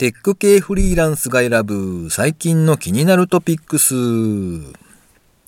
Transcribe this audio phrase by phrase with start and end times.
[0.00, 3.92] テック系フリーランスが選ぶ最近の気になるトピックス。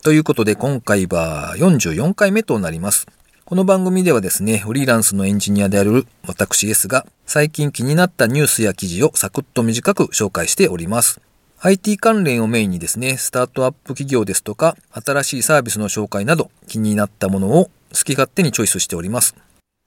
[0.02, 3.06] ということで今回は44回目となります。
[3.46, 11.22] この番組ではですね、フリーランスのエンジニアである私 S が最近気になったニュースや記事をサクッと短く紹介しております。
[11.60, 19.34] IT 関連をメインにですね、スタートアップ企業ですとか、新しいサービスの紹介など気になったものを好き勝手にチョイスしております。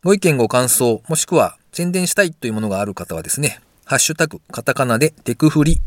[0.03, 5.79] ご意見ご感想、もしくは宣伝したいというものがある方はですね、ハッシュタグ、カタカナでテクフリ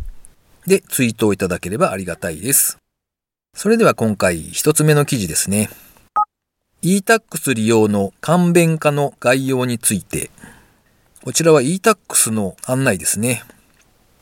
[0.68, 2.78] でツイートをいただければありがたいです。
[3.56, 5.68] それでは今回一つ目の記事ですね。
[6.80, 10.30] e-tax 利用の簡便化の概要について。
[11.24, 13.42] こちらは e-tax の案内ですね。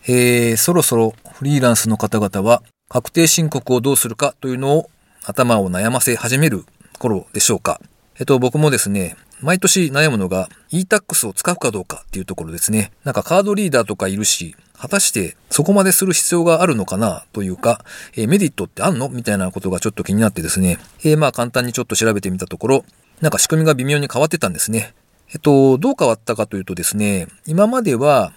[0.08, 4.90] えー、そろそろフリーランスの方々は確定申告をどうするかというのを
[5.26, 6.64] 頭を悩ませ始める
[6.98, 7.78] 頃でしょうか。
[8.18, 12.92] えっと、僕もですね、毎年悩むのが e-tax を使うかどうかっていうところですね。
[13.04, 19.08] なんかカードリーダーとかいるし、果たしてそこまでする必要があるのかなというか、えー、メリットってあんの？
[19.08, 20.78] みたいなことがちょっと気になってですね。
[21.04, 22.84] えー、まあ簡単にちょっと調べてみたところ、
[23.20, 24.94] なんか仕組みが微妙に変わってたんですね。
[25.34, 28.32] えっと、どう変わったかというとですね、今までは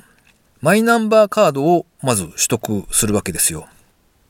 [0.62, 3.68] マイナンバーカードをまず取得するわけですよ。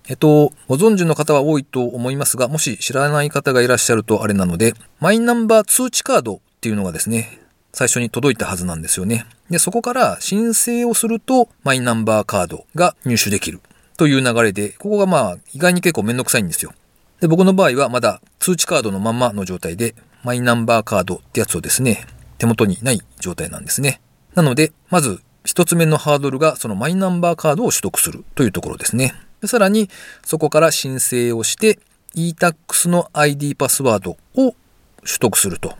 [0.09, 7.39] えっと、ご存知の方は多いと思いますが、もし知らない方がいらっしゃるとあれなので、マイナンバー通知カードっていうのがですね、
[7.73, 9.27] 最初に届いたはずなんですよね。
[9.51, 13.61] で、そこから申請をすると、マイナンバーカードが入手できる
[13.97, 16.73] という流れで、ここがまあ、意外に結構めんどくさいんですよ。
[17.21, 19.93] で、僕の場合はまだ通知カードのまんまの状態で、
[20.23, 22.07] マイナンバーカードってやつをですね、
[22.39, 24.01] 手元にない状態なんですね。
[24.33, 29.13] なので、まず一つ目のハードルがそのマイナンバーカードを取得するというところですね。
[29.41, 29.89] でさらに、
[30.25, 31.79] そこから申請をして、
[32.15, 34.55] e-tax の ID パスワードを
[35.03, 35.73] 取得すると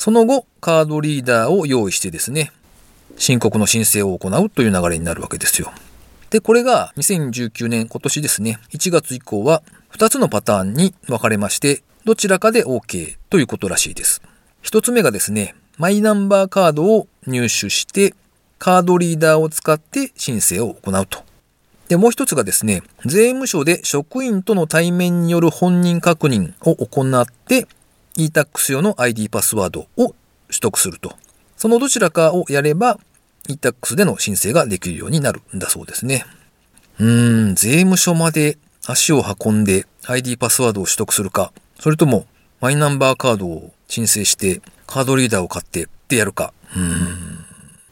[0.00, 2.52] その後、カードリーダーを用意してですね、
[3.18, 5.74] 申告の申請を行うという流れになるわけですよ。
[6.30, 9.62] で、これが2019年今年ですね、1月以降は
[9.92, 14.22] 2つのパターンに分かれまして、どちらかで OK ということらしいです。
[14.62, 18.14] 1つ目がですね、マイナンバーカードを入手して、
[18.58, 21.22] カードリーダーを使って申請を行うと。
[21.90, 27.66] で、もう一つがですね、税務署で職員との対面による本人確認を行って、
[28.16, 30.14] e-tax 用の ID パスワードを
[30.46, 31.16] 取得すると。
[31.56, 33.00] そのどちらかをやれば
[33.48, 36.24] e-tax での申請ができるようになるんだそうですね。
[37.00, 42.24] うーん、税務署まで足を運んで ID パスワードを取得するか、それとも
[42.60, 46.52] マイナンバーカードを申請してカードリーダーを買ってってやるか。
[46.72, 47.44] うーん。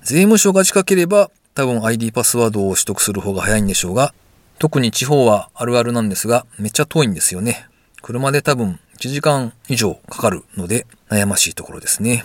[0.04, 4.14] 税務署が近ければ多分 ID パスワードを取得する方が早いんでしょうが、
[4.60, 7.66] 特に地方はあるあるなんですが、めっちゃ遠いんですよね。
[8.00, 12.24] 車で多分1時間以上かかるので悩ましいところですね。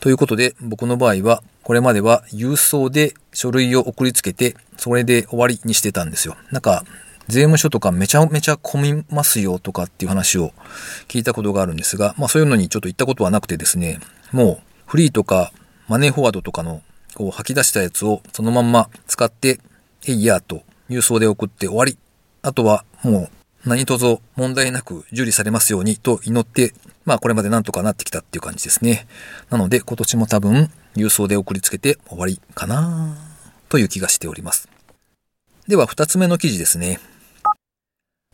[0.00, 6.36] ということで僕の場合はこれまでは郵送で書類を送りつけてそれで終わりにしてたんですよ。
[6.50, 6.84] なんか
[7.28, 10.50] 税務署とかめちゃめちゃ混みますよとかっていう話を
[11.06, 14.00] 聞いたことがあるんですが、まあそういうのにちょっと行ったことはなくてですね、
[14.32, 15.52] もうフリーとか
[15.86, 16.82] マネーフォワードとかの
[17.14, 19.60] こう吐き出したやつをそのまんま使って、
[20.06, 21.98] えいやーと郵送で送って終わり。
[22.42, 23.30] あとはも
[23.64, 26.74] う何卒問題なく受理されますようにと祈って、
[27.04, 29.06] まあこれまでなんとかなってきたっていう感じですね。
[29.50, 33.16] なので今年も多分郵送で送りつけて終わりかな
[33.68, 34.68] という気がしております。
[35.68, 36.98] では二つ目の記事ですね。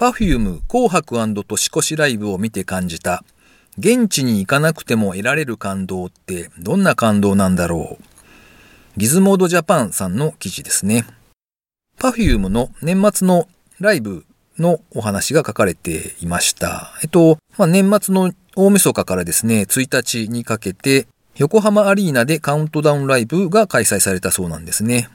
[0.00, 3.24] Perfume 紅白年越しライブを見て感じた
[3.76, 8.04] 現地に行かなくても得られる感動ってどんな感動なんだろう？
[8.98, 11.06] ギズモードジャパンさんの記事ですね。
[12.00, 13.47] Perfume の年末の
[13.78, 14.26] ライブ
[14.59, 16.92] のお話が書かれていました。
[17.04, 21.06] えっと、まあ、年末の大晦日からですね、1日にかけて、
[21.37, 25.08] 横浜アリーナでカウントダウンライブが開催されたそうなんですね。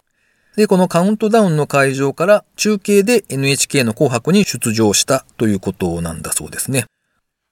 [0.55, 6.85] で、このカウントダウンの会場から中継で NHK の紅白に出場したということなんだそうですね。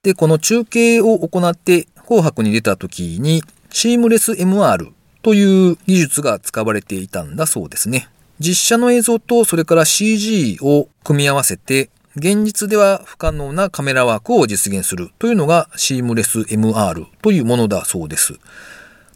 [0.03, 8.09] で、この中継を行って紅白に出た時にシームレス MR という技術が使われていたんだそうですね。
[8.39, 18.33] 実写の映像とそれから CG を組み合わせて、現実では不可能なカメラワークを実現するというのがシームレス MR というものだそうです。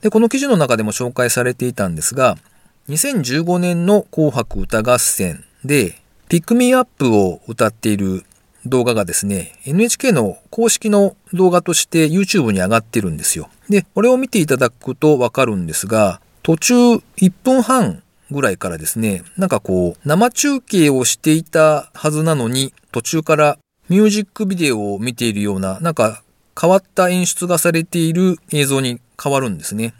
[0.01, 2.37] で、この記事の中でも紹介されていたんですが、
[2.89, 5.99] 2015年の紅白歌合戦で、
[6.29, 8.23] ピックミーアップを歌っている
[8.65, 13.49] 動画がですね、NHK の公式の動画として YouTube に上がってるんですよ。
[13.69, 16.73] で、これを見ていただくとわかるんですが、途中
[17.17, 23.57] 1分半ぐらいからですね、なんかこう、生中継をしていたはずなのに、途中から
[23.89, 26.23] ミュージックビデオを見ているような、なんか
[26.59, 29.93] 変わった演出がされている映像に変わるんですね。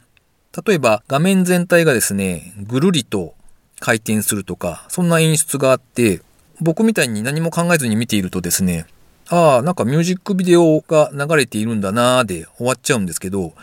[0.66, 3.36] 例えば画面全体がですね、ぐるりと
[3.80, 6.22] 回転するとか、そんな演出があって、
[6.62, 8.86] 僕みたいに何も考えずに見ているとですね、
[9.30, 13.54] ああ、なんかミュージックビデオが流れているんだなーで終わっちゃうんですけど、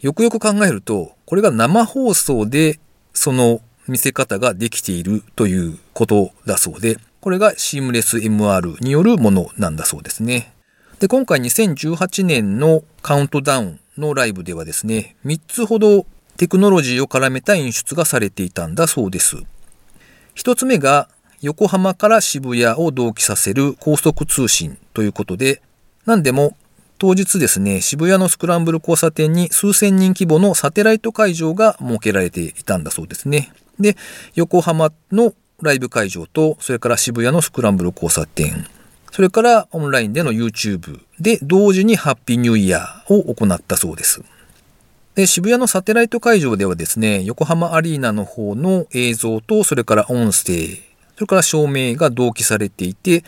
[0.00, 2.80] よくよく考えると、これが生放送で
[3.12, 10.52] その見せ方ができているということだそうで、これがシームレス MR によるものなんだそうですね。
[11.00, 16.06] で、今回2018年のカウントダウンのライブではですね、3つほど
[16.38, 19.36] テクノロジーを絡めた演出がされていたんだそうです。
[20.36, 21.08] 1つ目が
[21.42, 25.62] 横浜から渋谷を同期させる高速通信ということで、
[26.04, 26.54] 何でも
[26.98, 33.52] 当日ですね、渋谷のスクランブル交差点に数千人規模のサテライト会場が設けられていたんだそうですね。
[33.78, 33.96] で、
[34.34, 35.32] 横浜の
[35.62, 38.66] ライブ会場と、それから渋谷のスクランブル交差点、
[39.10, 44.22] それからオンラインでの YouTube で同時にハッピーニューイヤーを行ったそうです。
[45.14, 50.89] で、渋谷のサテライト会場ではですね、横浜アリーナの方の映像と、それから音声、
[51.20, 53.24] それから照明が同期されていて、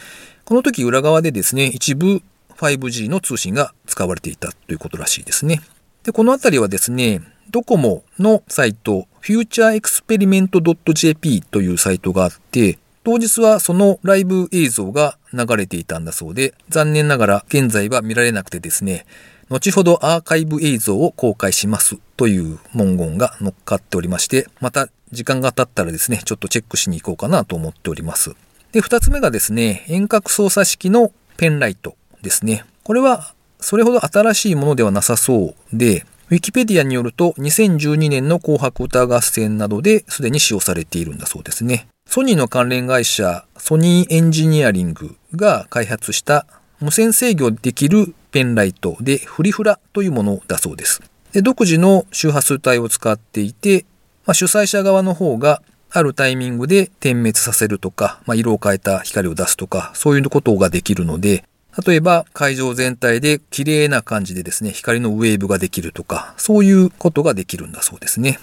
[0.46, 2.22] この時裏側でですね、一部
[2.56, 5.60] 5G の通信が使われていたということらしいですね。
[6.02, 19.04] で、このあたりはですね、ドコモのサイト、futureexperiment.jp というサイトがあって、当日はそのライブ映像が流れていたんだそうで、残念ながら現在は見られなくてですね、
[19.50, 28.36] 後ほどアーカイブ映像を公開しますという文言が乗っかっておりまして、また時間が経ったらですね、ちょっとチェックしに行こうかなと思っております。
[28.70, 32.64] で、二つ目がですね、遠隔操作式のペンライトですね。
[32.84, 41.88] これはそれほど新しいものではなさそうで、ウィキペディアによると2012年の紅白歌合戦などですでに使用されているんだそうですね。
[42.06, 46.46] ソニーの関連会社ソニーエンジニアリングが開発した
[46.78, 51.02] 無線制御できるペンライトでフリフラというものだそうです。
[51.32, 53.84] で独自の周波数帯を使っていて、
[54.26, 61.44] まあ、主催者側の方があるタイミングで点滅させるとか、まあ、色を変えた光を出すとか、そういうことができるので、
[61.86, 68.38] 例えば会場全体で綺麗な感じでですね、光のウェーブができるとか、そういうことができるんだそうですね。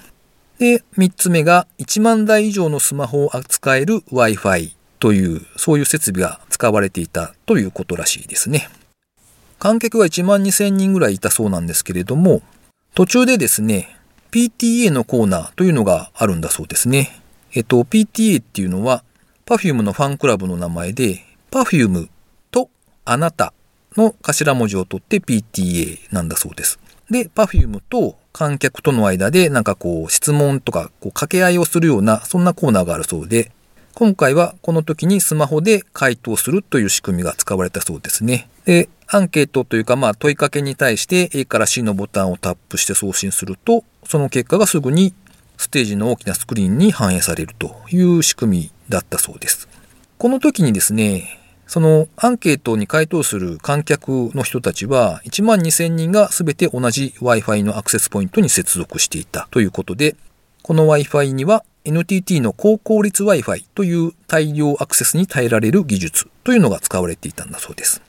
[0.58, 8.70] で、三つ目が1万台以上のスマホを扱える Wi-Fi という、そういう設備が使われていたということらしいですね。
[9.60, 12.42] 観客は1万2000人ぐらいいたそうなんですけれども、
[12.96, 13.96] 途中でですね、
[14.32, 17.22] PTA のコーナーというのがあるんだそうですね。
[17.54, 19.04] えっと、PTA っていうのは、
[19.46, 22.10] Perfume のファンクラブの名前で、Perfume
[22.52, 22.70] と
[23.06, 23.54] あなた
[23.98, 26.80] の頭文字を取って PTA なんだそうです。
[27.10, 33.52] で、Perfume と観客との間でなんかこう質問とかこう掛け合いをするようなそんなコーナーがあるそうで、
[34.00, 38.48] 今回はこの時にスマホで回答するという仕組みが使われたそうですね。
[38.64, 45.14] で、アンケートというかまあ問いかけに対して A から C のボタンをタップして送信すると、その結果がすぐに
[45.58, 49.68] ステージの大きなスクリーンに反映されるという仕組みだったそうです。
[50.18, 51.38] この時にですね、
[51.68, 60.16] そのアンケートに回答する観客の人たちは1万2000人が全て同じ Wi-Fi のアクセスポイントに接続していたということで、
[60.62, 68.02] この Wi-Fi には NTT の高効率 Wi-Fi という大量アクセスに耐えられる技術というのが使われていたんだそうです。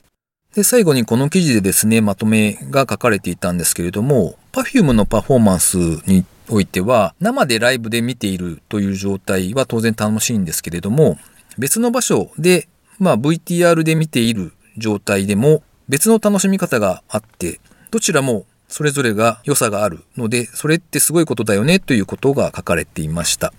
[0.54, 11.18] で、最後にこの記事でですね、まとめが書かれていたんですけれども、Perfume のパフォーマンスにおいては、生でライブで見ているという状態は当然楽しいんですけれども、
[11.58, 12.68] 別の場所で
[12.98, 17.60] まあ VTR で見ている状態でも別の楽しみ方があって、
[17.90, 23.52] どちらもそれぞれが良さがあるので、それってすごいことだよねということが書かれていました。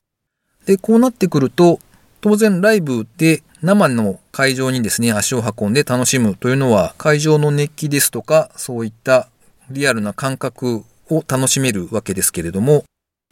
[0.72, 1.80] で、こうなってくると、
[2.22, 9.28] 当然ライブで生の会場にですね、足を運んで楽しむというのは会場の熱気ですとか、そういった
[9.70, 12.86] リアルな感覚を楽しめるわけですけれども、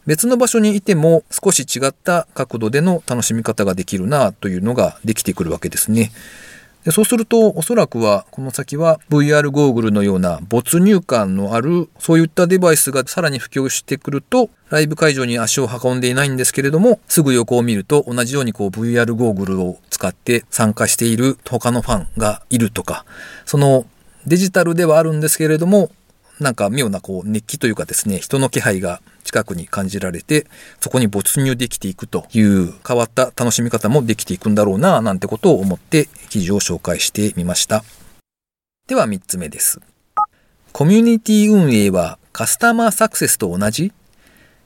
[0.06, 6.12] 別の場所にいても少し違った角度での楽しみ方ができるなというのができてくるわけですね。
[6.86, 23.06] でそうするとおそらくはこの先は VR ゴーグルのような没入感のあるそういったデバイスがさらに普及してくるとライブ会場に足を運んでいないんですけれどもすぐ横を見ると同じようにこう VR ゴーグルを使って参加している他のファンがいるとか
[23.46, 23.86] その
[24.26, 25.92] デジタルではあるんですけれども
[26.40, 30.48] なんか妙なこう熱気というかですね、人の気配が近くに感じられて、
[30.80, 37.84] そこに没入できていくという変わった楽しみ方もできていくんだろうな、なんてことを思って記事を紹介してみました。
[38.88, 39.82] では3つ目です。
[40.72, 43.92] コミュニティ運営はカスタマーサクセスと同じ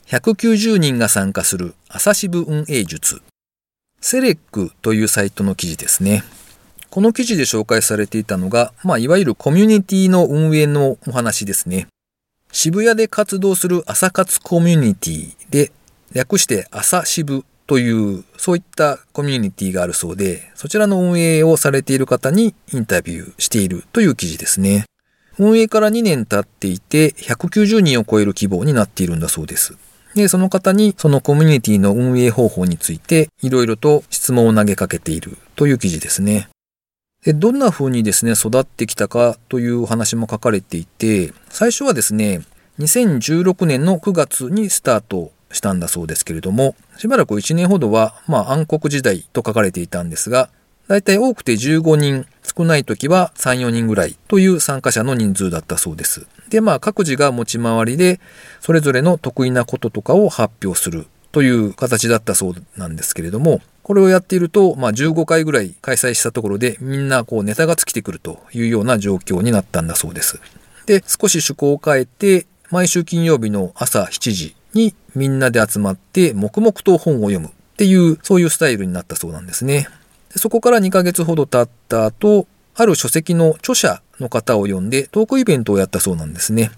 [0.08, 3.22] ?190 人が参加する朝渋運営術。
[4.00, 6.24] セレックというサイトの記事ですね。
[6.94, 11.88] この記事で紹介されていたのが、まあ、いわゆるコミュニティの運営のお話ですね。
[12.52, 15.72] 渋谷で活動する朝活コミュニティで、
[16.14, 24.86] 略して朝渋という、そういったコミュニティがあるそうで、そちらの運営をされている方にインタビューしているという記事ですね。
[25.40, 29.76] 運営から2年経っていて、190人を超える規模になっているんだそうです。
[30.14, 36.50] で、その方にそのコミュニティの運営方法について、いろいろと質問を投げかけているという記事ですね。
[37.24, 42.42] で、どんな風にですね、育ってきたかという話も書かれていて、最初はですね、
[42.80, 50.50] 2016年の9月にスタートしたんだそうですけれども、しばらく1年ほどは、まあ暗黒時代と書かれていたんですが、
[50.88, 56.28] だいたい多くて15人、少ない時は3、4人ぐらいという参加者の人数だったそうです。
[56.50, 58.20] で、まあ各自が持ち回りで、
[58.60, 70.40] それぞれの得意なこととかを発表するという形だったそうなんですけれども、これをやっていると、まあ15回ぐらい開催したところでみんなこうネタが尽きてくるというような状況になったんだそうです。
[70.86, 79.88] で、少し趣向を変えて、毎週金曜日の朝7時にみんなで集まって黙々と本を読むっていう、そういうスタイルになったそうなんですね。
[80.36, 86.72] そこから2ヶ月ほど経った後、ある書籍の著者の方を呼んでトークイベントをやったそうなんですね。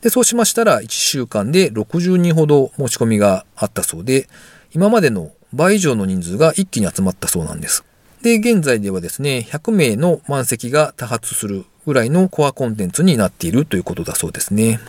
[0.00, 4.28] で、そうしましたら1週間で60人ほど持ち込みがあったそうで、
[4.74, 7.84] 今までの倍以上の人数が一気に集まったそうなんです。
[8.22, 14.80] で、現在ではですね、100名の満席が多発するぐらいのコアコンテンツになっているということだそうですね。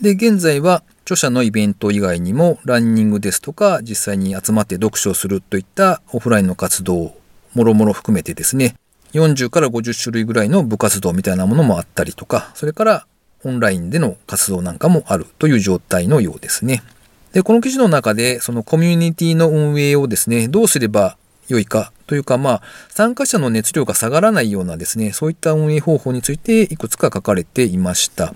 [0.00, 7.14] で、現在は著者のイベント以外にもランニングですとか実際に集まって読書をするといったオフラインの活動
[7.54, 8.74] もろもろ含めてですね、
[9.12, 13.06] 40から50種類ぐらいの部活動みたいなものもあったりとか、それから
[13.44, 16.82] オンラインでの活動なんかもあるという状態のようですね。
[17.36, 28.32] で、この記事の中で、そのコミュニティの運営をですね、どうすれば良いかというか、まあ、参加者の熱量が下がらないようなですね、そういった運営方法についていくつか書かれていました。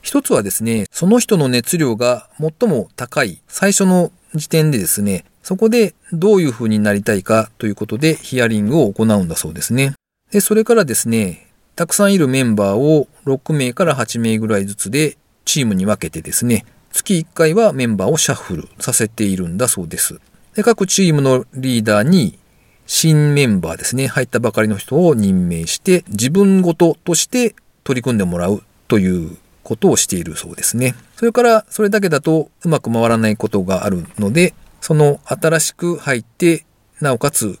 [0.00, 9.94] 一つはですね、その人の熱量が最も高い最初の時点でですね、そこでどういう風になりたいかということでヒアリングを行うんだそうですね。
[10.32, 11.46] で、それからですね、
[11.76, 20.20] たくさんいるメンバーを6名から8名ぐらいずつでチームに分けてですね、月1回はメンバーをシャッフルさせているんだそうです。
[20.54, 22.38] で、各チームのリーダーに
[22.86, 30.94] 新メンバーですね、入ったばかりの人を任命して自分ごととして取り組んでもらうということをしているそうですね。
[31.16, 36.64] それからそれだけだとうまく回らないことがあるので、その新しく入って、
[37.00, 37.58] なおかつ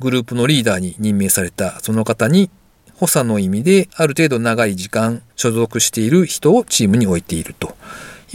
[0.00, 2.50] グループのリーダーに任命されたその方に
[2.96, 7.76] 補佐の意味である程度長い時間所属している人をチームに置いていると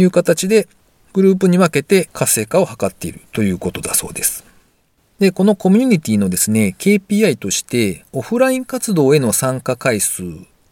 [0.01, 0.68] いう形で
[1.13, 4.46] グループに分けて活性化を図っているということだそうです。
[5.20, 10.24] で、このコミュニティのですね、KPI としてオフライン活動への参加回数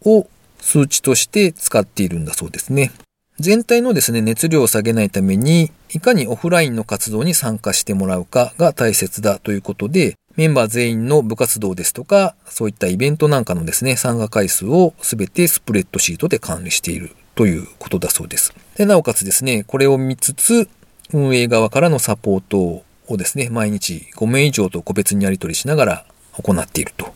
[0.04, 0.26] を
[0.60, 2.92] 数値として使っているんだそうですね。
[3.38, 18.52] 全体のですね、熱量を下げないために、いかにオフラインの活動に参加してもらうかが大切だということで、メンバー全員の部活動ですとか、そういったイベントなんかのですね、参加回数をすべてスプレッドシートで管理しているということだそうです。
[18.74, 20.68] で、なおかつですね、これを見つつ、
[21.12, 22.58] 運営側からのサポート
[23.06, 27.14] をですね、毎日5名以上と個別にやり取りしながら行っていると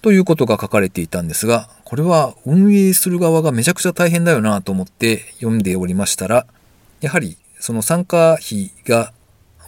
[0.00, 6.46] ということが書かれていたんですが、これは運営する側がめちゃくちゃ大変だよなと思って読んでおりましたら、
[7.02, 9.12] やはりその参加費が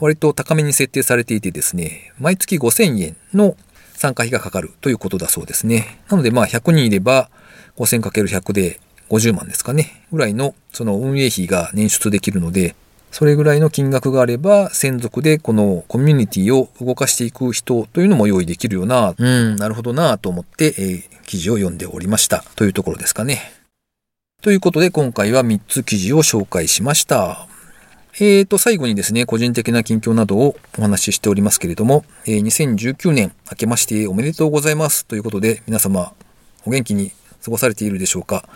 [0.01, 3.59] 割と高めに設定されていてですね、毎月5000円の
[3.93, 6.01] 参加費がかかるということだそうですね。
[6.09, 7.29] なのでまあ100人いれば
[7.77, 8.81] 5000×100 で
[9.13, 12.75] 50万ですかね、ぐらいのその運営費が捻出できるので、
[13.11, 23.53] それぐらいの金額があれば、専属でこのコミュニティを動かしていく人というのも用意できるよな、うん、なるほどなと思って、えー、記事を読んでおりましたというところですかね。
[24.41, 27.47] ということで今回は3つ記事を紹介しました。
[28.15, 36.15] えーと、最後にですね、個人的な近況などをお話ししておりますけれども、えー、2019年明けましておめでとうございますということで、皆様
[36.65, 37.13] お元気に
[37.45, 38.49] 過ごされているでしょうか。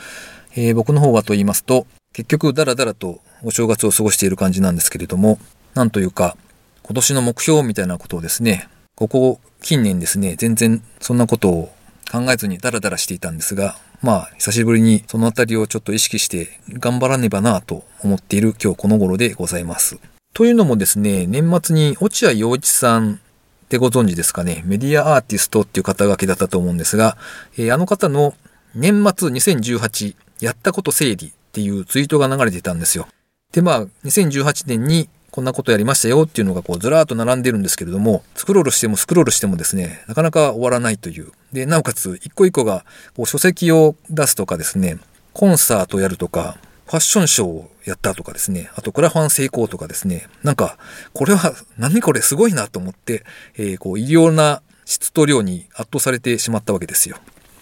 [0.57, 5.39] えー、僕の方はと言いますと、結局ダラダラとお正月を過ごしている感じなんですけれども、
[5.75, 6.37] なんというか、
[6.83, 11.73] 今年の目標みたいなことをですね、ここ近年ですね、全然そんなことを
[12.11, 19.99] 考えずにダラダラしていたんですが、まあ、久しぶりにそのあたりをちょっと意識して頑張らねばなと思っている今日この頃でございます。
[20.33, 27.19] というのもですね、年末に落合陽一さんってご存知ですかね、メディアアーティストっていう肩書きだったと思うんですが、
[27.59, 28.35] えー、あの方の
[28.75, 33.09] 年末2018やったこと整理っていうツイートが流れてたんですよ。
[33.53, 41.31] で、まあ、2018年にこんなことやりましたよっていうのがこうずらーっと並んでるんですけれども、スクロールしてもスクロールしてもですね、なかなか終わらないという。
[41.53, 44.99] で、なおかつ一個一個がこう書籍を出すとかですね、
[45.33, 50.79] コンサートやるとか、ファッションショーをやったとかですね、あとクラファン成功とかですね、なんか、
[51.13, 53.25] これは、何これすごいなと思って、
[53.57, 57.17] えー、こう、異様な質と量に圧倒されてしまったわけですよ。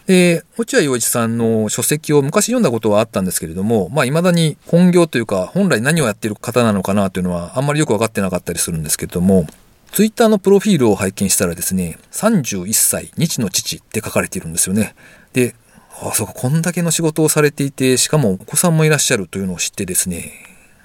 [0.07, 9.47] で、落合陽一さんの書籍を昔読んだことはあったんですけれども、まあ未だに本業というか、本来何をやっている方なのかなというのはあんまりよくわかってなかったりするんですけれども、
[9.93, 14.95] ツイッターのプロフィールを拝見したらですね、31歳、日の父って書かれているんですよね。
[15.33, 15.55] で、
[16.03, 20.33] あ、そうか、こんだけの仕事をされていて、しかもお子さんもいらっしゃるというのを知ってですね、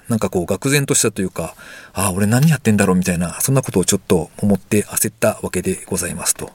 [0.08, 1.54] なんかこう、愕然としたというか、
[1.92, 6.52] ああ、俺何やってんだろうみたいな、そんなことをちょっと思って焦ったわけでございますと。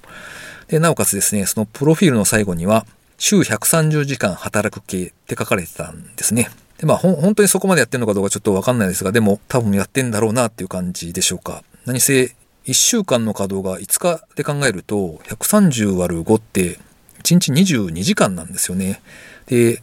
[0.67, 2.86] で、なおかつですね、そのプロフィールの最後には、
[3.17, 6.50] 週130時間働く系って書かれてたんですね。
[6.77, 11.63] で、まあ、本当にそこまでやってんのかどうかちょっとわかんないですが、でも多分やってんだろうなっていう感じでしょうか。
[11.86, 16.79] 何せ、1週間の稼働が5日で考えると、130割る5って
[17.24, 19.01] 1日22時間なんですよね。
[19.45, 19.81] で、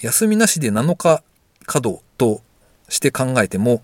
[0.00, 1.22] 休みなしで7日
[1.66, 2.40] 稼働と
[2.88, 3.82] して考えても、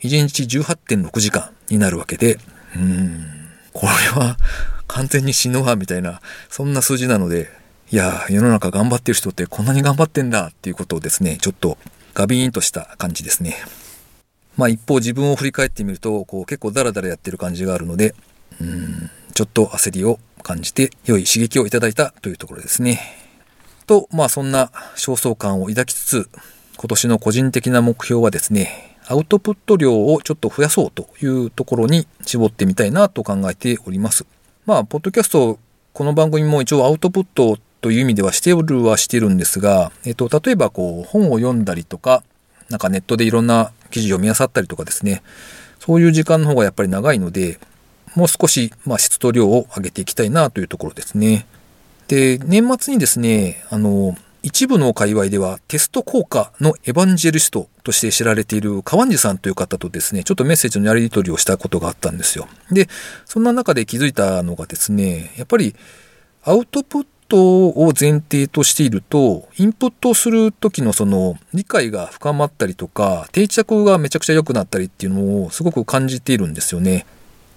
[0.00, 2.34] 1日18.6時間になるわけで、
[2.74, 3.35] うーん、
[3.76, 4.38] これは
[4.86, 7.50] 完全に死ぬわ、みたいな、そんな数字なので、
[7.92, 11.76] いや、世の中頑張ってる人ってこんなに頑張ってんだっていうことをですね、ちょっと
[12.14, 13.54] ガビーンとした感じですね。
[14.56, 18.14] まあ一方自分を振り返ってみると、こう結構ダラダラやってる感じがあるので、
[18.62, 22.98] うん、ちょっと焦りを感じて良い刺激をいただいたというところですね。
[23.86, 26.30] と、まあそんな焦燥感を抱きつつ、
[26.78, 34.26] 今年の個人的な目標はですね、アウトプット量をちょっと増やそうというところに絞ってみたいなと考えております。
[34.64, 35.60] まあ、ポッドキャスト、
[35.92, 42.24] この番組も一応アウトプットという意味ではしておるはしてるんですが、えっと、例えばこう、本を読んだりとか、
[42.68, 45.22] なんかネットでいろんな記事を見漁ったりとかですね、
[45.78, 47.60] そういう時間の方がやっぱり長いので、
[48.16, 51.46] もう少し、まあ、質と量を上げていきたいなというところですね。
[52.08, 62.46] で、年末にですね、あの、一部の界隈ではテスト効果のエヴァンジェリストとして知られている川地さんという方とですね、ちょっとメッセージのやり取りをしたことがあったんですよ。
[62.70, 62.88] で、
[63.24, 65.74] そんな中で気づいたのがですね、やっぱり
[66.44, 77.04] アウトプットを前提としていると、インプットをする時のその理解が深まったりとか、定着がめちゃくちゃ良くなったりっていうのをすごく感じているんですよね。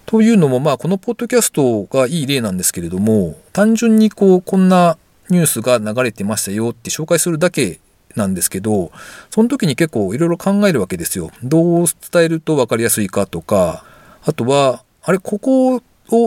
[0.06, 4.98] というのも、まあ、このポッドキャストがいい例なんですけれども、単純にこう、こんな
[5.32, 7.80] ニュースが流れてましたよって紹介するだけ
[8.16, 8.90] なんですけど、
[9.30, 11.30] その時に結構いろいろ考えるわけですよ。
[11.42, 13.84] どう伝えると分かりやすいかとか、
[14.24, 15.82] あとは、あれ、ここを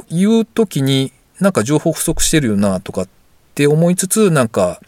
[0.10, 3.08] 言う時になんか情報不足してるよなとかっ
[3.54, 4.80] て思いつつ、なんか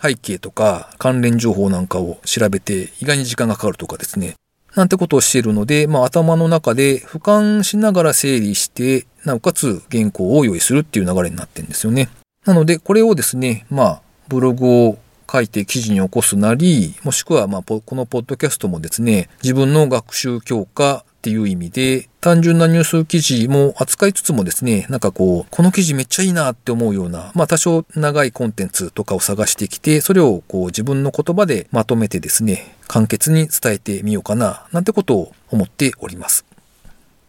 [0.00, 4.34] 背景とか関連情報なんかを調べて意外に時間がかかるとかですね。
[4.74, 12.08] なんてことをしているので、まあ頭の中で俯瞰しながら整理して、なおかつ原稿を用意するっていう流れになってるんですよね。
[12.44, 14.98] なので、これをですね、まあ、ブログを
[15.30, 36.44] 書いて記事に起こすなり、もしくは、まあ、このポッドキャストもですね、自分の学習強化っていう意味で、単純なニュース記事も扱いつつもですね、なんかこう、この記事めっちゃいいなって思うような、まあ多少長いコンテンツとかを探してきて、それをこう自分の言葉でまとめてですね、簡潔に伝えてみようかな、なんてことを思っております。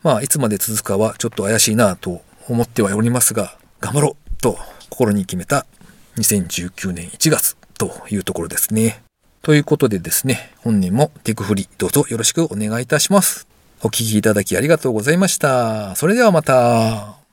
[0.04, 4.60] まあ、いつまで続くかはちょっと怪しいなと思ってはおりますが、頑張ろうと
[4.96, 5.66] 心に決めた
[6.16, 9.04] 2019年1月というところですね。
[9.42, 13.46] ということでですね、本年もテクフリどうぞよろしくお願いいたします。
[13.82, 15.96] お聴きいただきありがとうございました。
[15.98, 17.25] それではまた。